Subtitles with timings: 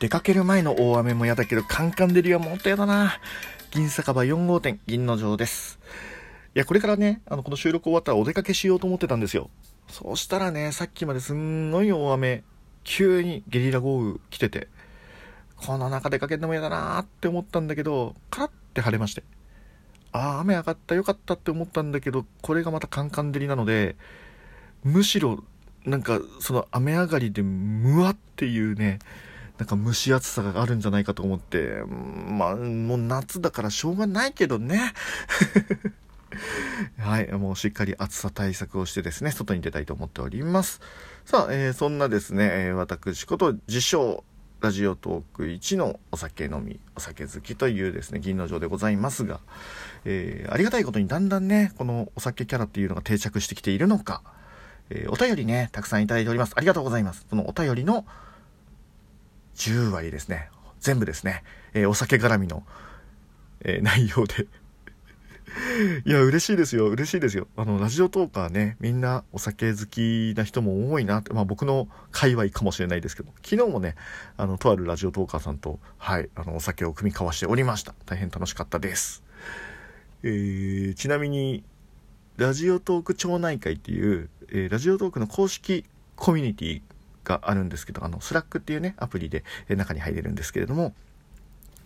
[0.00, 3.18] 出かける前の大雨も嫌だけど、カンカン照りはもっと嫌だな。
[3.72, 5.80] 銀酒場4号店、銀の城です。
[6.54, 9.50] いや、これからね、あの、この収録終わったらお出かけしようと思ってたんですよ。
[9.88, 12.44] そうしたらね、さっきまですんごい大雨、
[12.84, 14.68] 急にゲリラ豪雨来てて、
[15.56, 19.24] この中出かけるのも嫌だなって思ったんだけど、カラッて晴れまして。
[20.12, 23.96] ああ、雨上がったよかったって思ったんだけど、これがまたカンカン照りなので、
[24.84, 25.42] むしろ、
[25.84, 29.00] なんか、その雨上がりで、むわっていうね、
[29.58, 34.94] なんか蒸し暑さがあるんじゃないかと思って、まあ、もう夏だからしょうがないけどね。
[36.98, 40.80] はい、もうしっかり暑さ対策をしてですね、外に出たいと思っております。
[41.24, 44.22] さあ、えー、そんなですね、え、私こと自称、
[44.60, 49.40] ラジオトーク1のお酒飲み、お酒好きというですね、銀の城でございますが、
[50.04, 54.22] えー、ありがたいことにだんだんね、このお酒キャラっていうのが定着してきているのか、
[54.90, 56.52] えー、お便りね、たくさんいただいております。
[56.56, 57.26] ありがとうございます。
[57.28, 58.04] そのお便りの
[59.58, 60.50] 10割ですね。
[60.80, 61.42] 全部ですね。
[61.74, 62.64] えー、お酒絡みの、
[63.60, 64.46] えー、内容で
[66.04, 66.88] いや、嬉しいですよ。
[66.88, 67.48] 嬉しいですよ。
[67.56, 73.94] あの、ラジオトーカーね、みんなお酒好きな人も多いなって、まあ僕の界隈かもしれないですけど、昨日もね、
[74.36, 77.94] あの、とあるラジオトーカーさんと、はい、あの、お酒を組み交わしておりました。
[78.06, 79.22] 大変楽しかったです。
[80.22, 81.64] えー、ちなみに、
[82.36, 85.84] ラジオトーク町内会っていう、えー、ラジオトークの公式
[86.14, 86.82] コミュニティ
[87.28, 90.94] があるんですけど、あの、スラックっていうね、アプリで中に入れるんですけれども、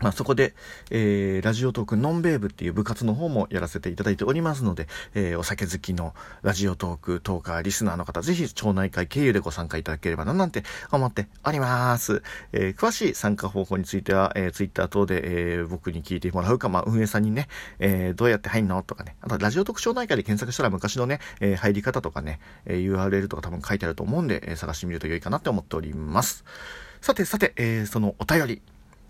[0.03, 0.55] まあ、そこで、
[0.91, 12.23] えー、ラジオトーク呑んべえ部っていう部活の方もやらせていただいておりますので、えー、お酒好きのラジオトークトーカーリスナーの方、ぜひ町内会経由でご参加いただければななんて思っております。
[12.53, 26.45] えー、詳しい参加方法については、えー、ツイッター等で、えー、僕に聞いてもらうか、まあ、運営さんにね、えー、どうやって入んのとかね、あとラジオトーク町内会で検索したら昔のね、えー、入り方とかね、えー、URL とか多分書いてあると思うんで、えー、探してみると良いかなって思っております。
[27.01, 28.63] さてさて、えー、そのお便り、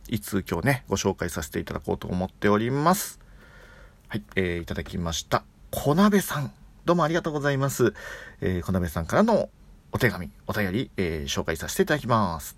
[0.08, 3.20] いつ今日ね、ご紹介させていただこうと思っております。
[4.08, 5.44] はい、えー、いただきました。
[5.70, 6.52] 小鍋さん。
[6.84, 7.94] どうもありがとうございます。
[8.40, 9.48] えー、小鍋さんからの
[9.92, 12.56] お手紙、お便り、えー、紹介させていただきます。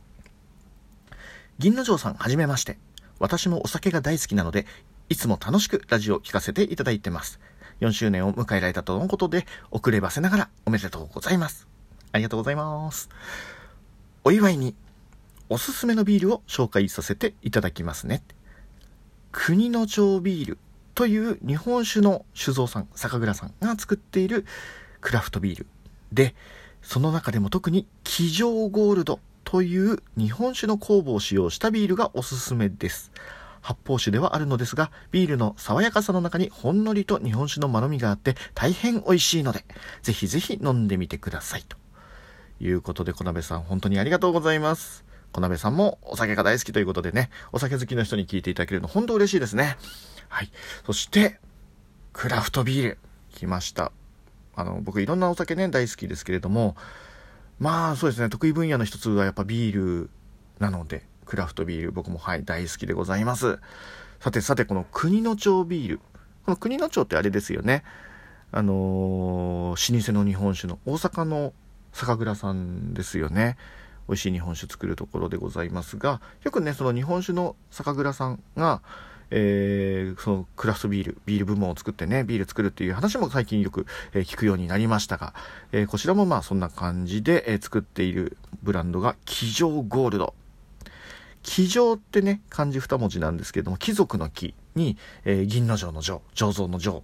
[1.58, 2.78] 銀之丞さん、はじめまして。
[3.20, 4.66] 私もお酒が大好きなので、
[5.08, 7.38] いつも楽しくラジオを聴かせていただいてます。
[7.80, 11.68] 4周年を迎えられたとのことで、遅ればせながらおめでとうございます。
[12.12, 13.10] ありがとうございます。
[14.24, 14.74] お祝いに
[15.48, 18.22] おすすめのビールを紹介させていただきますね。
[19.30, 20.58] 国の町ビール
[20.94, 24.46] という日本酒の酒造さん、酒蔵さんが作っている
[25.00, 25.66] クラフトビール
[26.12, 26.34] で、
[26.82, 33.12] その中でも特に騎乗ゴールドという日本酒の酵母を使用したビールがおすすめです。
[33.60, 39.64] 発泡酒ではあるのですが、ビールの爽やかさの中にほんのりと日本酒のまろみがあって大変美味しいので、
[40.02, 41.64] ぜひぜひ飲んでみてください。
[41.68, 41.76] と
[42.60, 45.04] いうことで、小鍋さん本当にありがとうございます。
[45.34, 49.76] 小鍋さんもお酒が大好きということでね、お酒好きの人に聞いていただけるの本当嬉しいですね。
[50.28, 50.50] はい。
[50.86, 51.40] そして、
[52.12, 52.98] クラフトビール、
[53.34, 53.90] 来ました。
[54.54, 56.76] あの、僕いろんなお酒ね、大好きですけれども、
[57.58, 60.10] まあそうですね、得意分野の一つはやっぱビール
[60.60, 63.58] なので、クラフトビール、僕もはい、大好きでございます。
[64.20, 65.98] さてさて、この国の町ビール。
[66.44, 67.82] この国の町ってあれですよね。
[68.52, 71.52] あのー、老舗の日本酒の大阪の
[71.92, 73.56] 酒蔵さんですよね。
[74.08, 78.82] 美味しい日本酒作るところでございますがよくねその日本酒の酒蔵さんが
[79.30, 85.34] えー、そのクラフトビール、ビール部門を作ってね、ビール作るっていう話も最近よく、えー、聞くようになりましたが、
[85.72, 90.34] えー、こちらもまあそんな感じで、え作っているブランドが、騎乗ゴールド。
[91.42, 97.02] 騎乗ってね、漢字二文字なんですけども、貴族の木に、え銀の城の城、醸造の城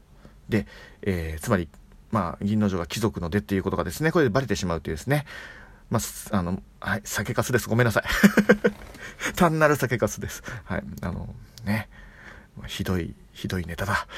[0.49, 0.67] で、
[1.03, 1.69] えつまり、
[2.11, 5.27] まあ、銀の城が貴族の出っていうことがですね、これでバレてしまうというですね、
[5.91, 7.69] まあ、あの、はい、酒粕です。
[7.69, 8.05] ごめんなさい。
[9.37, 10.43] 単なる酒粕です。
[10.65, 11.35] はい、あの、
[11.65, 11.89] ね、
[12.67, 14.07] ひどい、ひどいネタだ。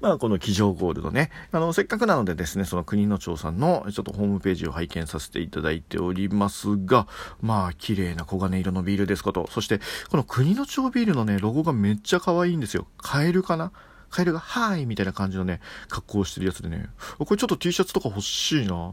[0.00, 1.30] まあ、この騎乗ゴールドね。
[1.52, 7.06] あの、せっかくなのでですね、その国の町さんのちょっとホームページを拝見させていただいておりますが、
[7.40, 9.48] まあ、綺麗な黄金色のビールですこと。
[9.50, 9.80] そして、
[10.10, 12.86] この国の町ビールのね、ロゴがめっちゃ可愛いんですよ。
[12.98, 13.72] カエルかな？
[14.12, 16.88] カエルが、はーいみたいな感じのね、格好をしてるやつでね、
[17.18, 18.92] これちょっと T シャツとか欲しいな。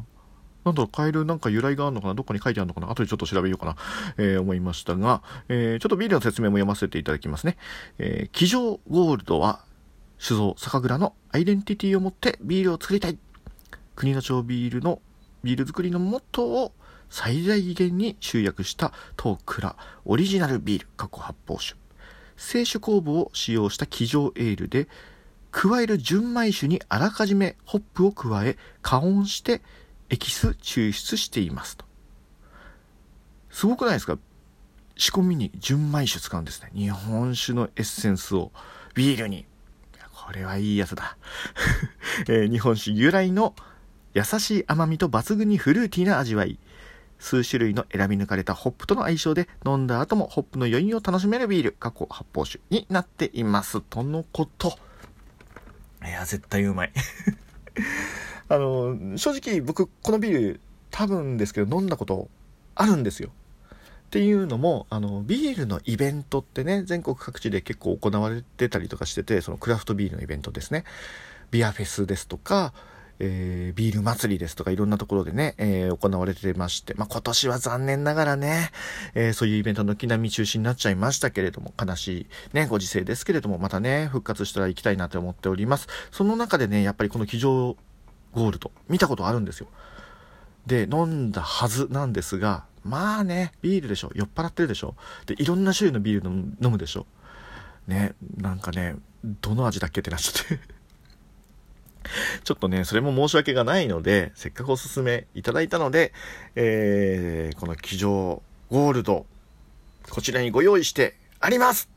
[0.66, 2.16] なんだろう、カエルなんか由来があるのかな？
[2.16, 2.90] どっかに書いてあるのかな？
[2.90, 3.76] 後でちょっと調べようかな、
[4.18, 7.58] えー、思いましたが、えー、ちょっとビールの説明も読ませていただきますね。
[7.98, 9.64] えー、騎乗ゴールドは、
[10.18, 13.18] 酒造酒蔵のアイデンティティを持ってビールを作りたい。
[13.96, 15.02] 国の町ビールの、
[15.44, 16.74] ビール作りのモットーを
[17.10, 21.79] 最大限に集約したトークラオリジナルビール、過去発泡酒。
[22.40, 24.88] 清酒酵母を使用した騎乗エールで、
[25.52, 29.62] 加える純米酒にあらかじめホップを加え、加温して
[30.10, 31.86] エキス抽出していますと。
[33.50, 34.18] すごくないですか？
[34.96, 36.72] 仕込みに純米酒使うんですね。
[36.74, 38.52] 日本酒のエッセンスを
[38.96, 39.46] ビールに。
[40.14, 41.18] これはいいやつだ。
[42.28, 43.56] えー、日本酒由来の
[44.14, 46.60] 優しい甘みと抜群にフルーティーな味わい。
[47.20, 53.82] 数種類の選び抜かれたホップとの相性で飲んだ後もホップの余韻を楽しめるビール、過去発泡酒になっています。
[53.82, 54.80] とのこと。
[56.04, 56.94] いや、絶対うまい。
[58.48, 60.62] あの、正直僕、このビール
[60.92, 62.30] 多分ですけど飲んだこと
[62.76, 63.30] あるんですよ。
[63.30, 70.84] っていうのも、あの、ビールのイベントってね、全国各地で結構行われてたりとかしてて、そのクラフトビールのイベントですね。
[71.52, 72.74] ビアフェスですとか、
[73.20, 78.72] えー、ビール祭りですとかいろんなところでね、えー、行われてまして、まあ、今年は残念ながらね、
[79.14, 85.88] えー、そういうイベントの軒並み中止になっちゃいましたけれども、悲しいね、ご時世ですけれども、またね、復活したら行きたいなと思っております。
[86.12, 87.78] その中でね、やっぱりこの机上
[88.34, 89.68] ゴールド、見たことあるんですよ。
[90.66, 94.12] で、飲んだはずなんですが、まあね、ビールでしょ。
[94.16, 94.96] 酔っ払ってるでしょ。
[95.26, 97.06] で、いろんな種類のビール飲むでしょ。
[97.88, 100.79] ね、なんかね、どの味だっけってなっちゃって
[102.44, 106.14] ちょっとね、それも申し訳がないので、せっかくおすすめいただいたので、
[106.56, 109.26] えー、この机上ゴールド、
[110.10, 111.90] こちらにご用意してあります!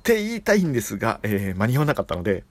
[0.00, 2.44] って言いたいんですが、えー、間に合わなかったので、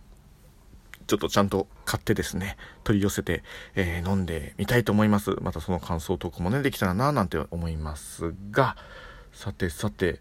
[1.07, 3.43] ちょっとちゃんと買ってですね、取り寄せて、
[3.75, 5.35] えー、飲んでみたいと思います。
[5.41, 8.77] またその感想トークもね、できたらななんて思いますが、
[9.33, 10.19] さてさて、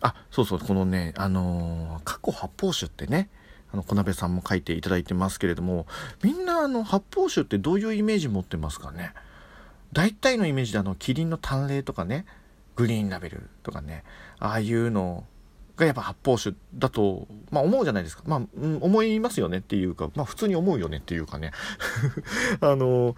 [0.00, 3.28] あ、そうそう、このね、あのー、過去発泡酒ってね、
[3.72, 5.86] あの、小鍋さんも書いていただいてますけれども、
[6.22, 9.12] みんなあの、発泡酒ってどういうイメージ持ってますかね？
[9.92, 12.26] 大体のイメージであの、キリンの淡麗とかね、
[12.76, 14.04] グリーンラベルとかね、
[14.38, 15.24] ああいうの
[15.76, 18.22] がやっぱ発泡酒だと、まあ思うじゃないですか。
[18.26, 21.52] まあ、うん、思いますよねっていうか、まあ普通に思うよねっていうかね。
[22.60, 23.16] あの、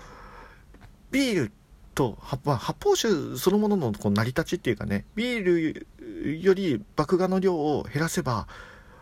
[1.11, 1.53] ビール
[1.95, 8.47] と発泡酒そのもののこう成り立ちっていうかね、ビールより麦芽の量を減らせば、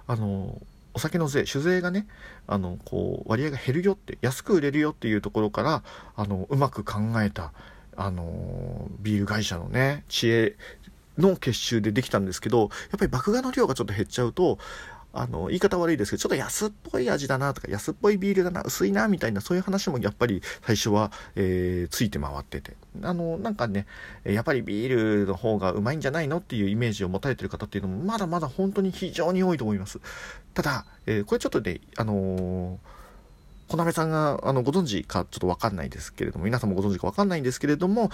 [0.06, 0.60] あの、
[0.98, 2.08] お酒の税酒税がね
[2.48, 5.84] あのこう割合が減るよって安く売れるよっていうところから
[6.16, 7.52] あのうまく考えた
[7.96, 10.56] あのビール会社のね知恵
[11.16, 12.68] の結集でできたんですけどやっ
[12.98, 14.58] ぱり麦芽の量がちょっと減っちゃうと
[15.12, 22.76] あの、言い方悪いですけど、ちょっと安っぽい味だなとか、安っぽいビールだな、薄いな、みたいな、そういう話もやっぱり最初は、えー、ついて回ってて。
[23.02, 23.86] あの、なんかね、
[24.24, 30.00] やっぱりビールの方がうまいんじゃないのっていうイメージを持たれてる方っていうのも、まだまだ本当に非常に多いと思います。
[30.54, 32.98] ただ、えー、これちょっとね、あのー
[33.68, 38.10] 小鍋さんがあのご存知かちょっとわかんないですけれども、皆さんもご存知かわかんないんですけれども、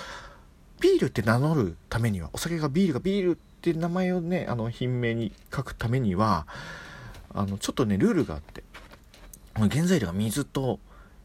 [0.80, 6.46] ビールって名乗るためには、お酒がビールがビールって名前をね、あの、品名に書くためには、
[7.32, 8.62] あの、ちょっとね、ルールがあって、
[9.54, 10.80] 原材料が水と、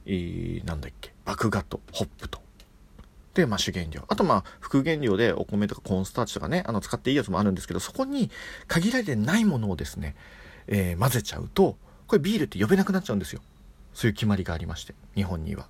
[0.06, 2.40] えー、なんだっけ、麦芽とホップと。
[3.34, 4.06] で、まあ、主原料。
[4.07, 8.31] あと、まあ、副原料でお米とかコーンスターチとかね、あの、使っていいやつもあるんですけど、そこに
[8.68, 10.16] 限られてないものをですね、
[10.68, 13.42] えー、混ぜちゃうと、これビールって呼べなくなっちゃうんですよ。
[13.94, 15.68] そういう決まりがありまして、日本には。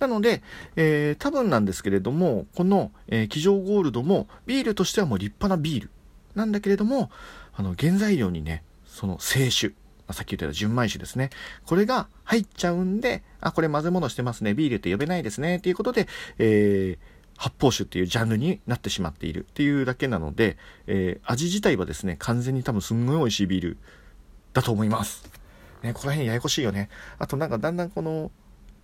[0.00, 0.42] なので、
[0.76, 5.90] えー、多分なんですけれども、この、えー、机上ゴールドも、ビールとしてはもう立派なビール
[6.34, 7.10] なんだけれども、
[7.54, 9.74] あの、原材料にね、その清酒、
[10.12, 11.30] さっき言ったような純米酒ですね。
[11.66, 14.54] これが入っちゃうんで、あ、これ混ぜ物してますね。
[14.54, 15.56] ビールって呼べないですね。
[15.56, 16.08] っていうことで、
[16.38, 23.78] えー、発泡酒っていうジャンルになってしまっているっていうだけなので、えー、味自体はですね、完全に多分すんごい美味しいビール
[24.52, 25.30] だと思います。
[25.82, 26.90] ね、この辺ややこしいよね。
[27.18, 28.30] あとなんかだんだんこの、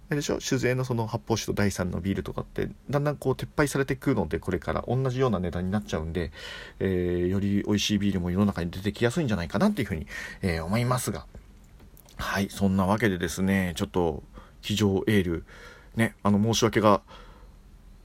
[0.08, 0.40] あれでしょ？
[0.40, 6.30] 酒税のその発泡酒と第3のビールとかってだんだんこう撤廃されていくのでこれから同じような値段になっちゃうんで、
[6.78, 10.06] えー、より美味しいビールも世の中に出てきやすいんじゃないかなっていうふうに、
[10.42, 11.26] えー、思いますが
[12.16, 14.22] はいそんなわけでですねちょっと
[14.60, 15.44] 非常エール
[15.96, 17.02] ねあの申し訳が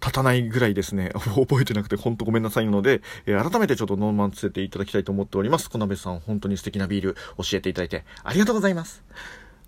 [0.02, 5.70] 立たないぐらいですね、 覚えてなくてほんとごめんなさいので、えー、改めてちょっとノーマンつせていただきたいと思っております。
[5.70, 9.04] 小鍋さん、本当に素敵なビール教えていただいてありがとうございます。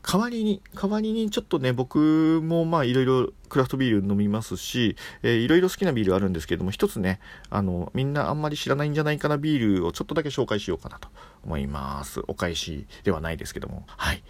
[0.06, 11.08] 代わりに、代わりにちょっとね、僕もまあいろいろクラフトビール飲みますし、えー、いろいろ好きなビールあるんですけれども、一つね、あの、みんなあんまり知らないんじゃないかなビールをちょっとだけ紹介しようかなと
[11.46, 12.22] 思います。
[12.28, 13.86] お返しではないですけども。
[13.88, 14.24] はい。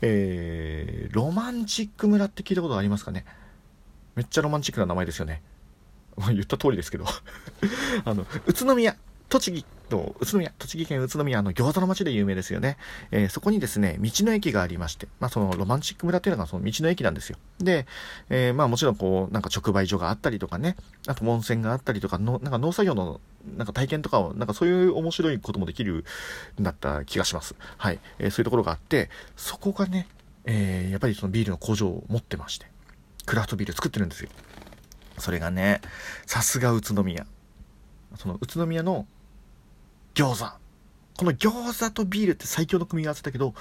[0.00, 3.24] えー、ロマンチック村って聞いたことありますかね？
[4.14, 5.42] めっちゃロマンチックな名前ですよね。
[6.28, 7.04] 言った通りですけど
[8.06, 8.96] あの、宇都宮
[9.28, 12.76] 栃木の宇都宮、栃木県宇都宮の餃子の街で有名ですよね。
[13.10, 17.38] えー、そこにですね、道の駅がありまして、まあそのロマンチック村っていうのがその道の駅なんですよ。
[17.58, 17.86] で、
[18.30, 23.20] えー、まあもちろんこう、なんか直売所があったりとかね、あと温泉があったりとか、のなんか農作業の
[23.56, 26.04] なんか体験とかを、なんかそういう面白いこともできる
[26.60, 27.54] んだった気がします。
[27.76, 28.00] はい。
[28.18, 30.08] えー、そういうところがあって、そこがね、
[30.44, 32.66] え、やっぱりそのビールの工場を持ってまして、
[33.26, 34.30] クラフトビール作ってるんですよ。
[35.18, 35.80] それがね、
[36.26, 37.26] さすが宇都宮。
[38.16, 39.06] その宇都宮の
[40.16, 40.50] 餃子。
[41.18, 43.54] この餃子とビールって最強の組み合わせだけど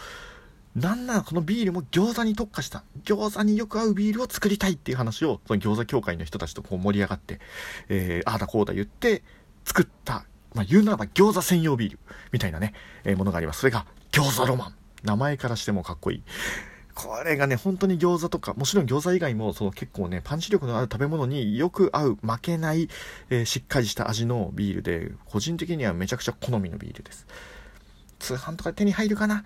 [0.76, 7.40] なんならこのビールも餃子に特化した餃子によく合うビールを作りたいっていう話をその餃子協会の人たちとこう盛り上がって、
[7.88, 9.24] えー、ああだこうだ言って
[9.64, 12.00] 作った、まあ、言うならば餃子専用ビール
[12.34, 12.74] みたいなね、
[13.06, 13.60] えー、ものがあります。
[13.60, 14.76] それが餃子ロマン。
[15.04, 16.24] 名前からしてもかっこいい。
[16.96, 22.88] これがね、本当に餃子とか、もちろん餃子以外も、その結構ね、パンチ力のある食べ物によく合う、負けない、
[23.30, 27.28] えー、しっかりした味のビールで、個人的にはめちゃくちゃ好みのビールです。
[28.18, 29.44] 通販とか手に入るかな？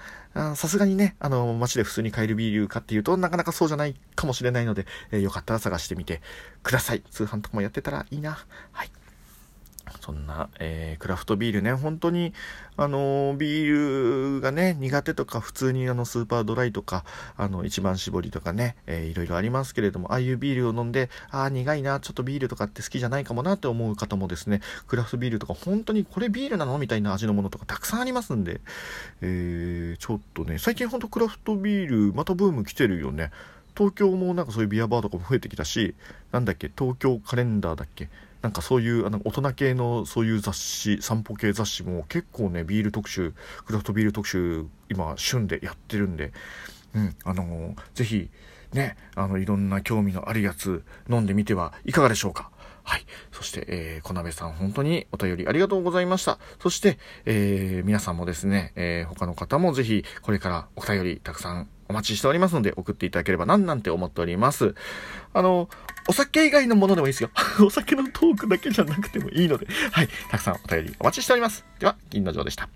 [0.56, 6.22] さすがにね、あの、街で普通に買えるビールかっていうとなかなかそうじゃないかもしれないので、えー、よかったら探してみて
[6.62, 7.02] ください。
[7.10, 8.38] 通販とかもやってたらいいな。
[8.72, 8.92] はい。
[10.02, 12.34] そんな、えー、クラフトビールね、本当に、
[12.78, 17.04] あのー、ビールがね、苦手とか、普通にあの、スーパードライとか、
[17.38, 28.62] あの、一番搾りとかね、えー、いろいろありますけれども、ああいうビールを飲んで、ああ、苦いな、ちょっとビールとかって好きじゃないかもなって思う方もですね、クラフトビールとか、本当にこれビールなのみたいな味のものとかたくさんありますんで、
[29.22, 33.32] えー、ちょっとね、最近ほんとクラフトビール、またブーム来てるよね。
[33.80, 35.96] 東京もなんかそういうビアバーとかも増えてきたし、
[36.34, 38.10] なんだっけ、東京カレンダーだっけ、
[38.42, 43.34] なんかそういうあの大人系のそういう雑誌散歩系雑誌も結構ねビール特集
[43.66, 46.32] クラフトビール特集今旬でやってるんで、
[46.96, 48.30] うん、あのー、ぜひ
[48.74, 52.52] ねあのいろんな興味のあるやつ飲んでみてはいかがでしょうか
[52.90, 53.06] はい。
[53.32, 56.40] そして、えー、小鍋さん、本当にお便りありがとうございました。
[56.60, 64.76] そして、えー、皆さんもですね、えー、他の方もぜひ、これからお便りたくさんお待ちしておりますので、送っていただければなんなんて思っております。
[65.34, 65.70] あの、
[66.08, 67.32] お酒以外のものでもいいですよ。
[67.66, 70.10] お酒のトークだけじゃなくてもいいので、はい。
[70.30, 71.66] たくさんお便りお待ちしております。
[71.80, 72.70] では、銀の城でした。